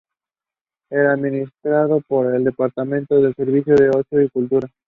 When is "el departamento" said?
2.33-3.21